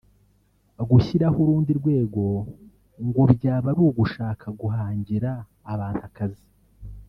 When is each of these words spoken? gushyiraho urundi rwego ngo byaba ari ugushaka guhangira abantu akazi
gushyiraho 0.89 1.37
urundi 1.43 1.71
rwego 1.79 2.23
ngo 3.07 3.21
byaba 3.35 3.67
ari 3.73 3.81
ugushaka 3.89 4.45
guhangira 4.59 5.31
abantu 5.73 6.01
akazi 6.09 6.45